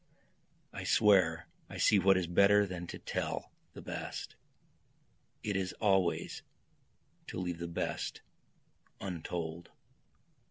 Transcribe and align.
I 0.73 0.83
swear 0.83 1.47
I 1.69 1.77
see 1.77 1.99
what 1.99 2.17
is 2.17 2.25
better 2.25 2.65
than 2.65 2.87
to 2.87 2.97
tell 2.97 3.51
the 3.73 3.83
best, 3.83 4.35
It 5.43 5.55
is 5.55 5.73
always 5.73 6.41
to 7.27 7.37
leave 7.37 7.59
the 7.59 7.67
best 7.67 8.21
untold. 8.99 9.69